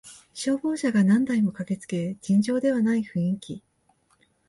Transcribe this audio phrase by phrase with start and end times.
[0.33, 3.63] 消防車が何台も駆けつけ尋常ではない雰囲気